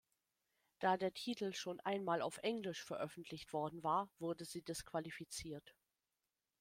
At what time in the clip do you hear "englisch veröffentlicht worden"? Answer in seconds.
2.39-3.83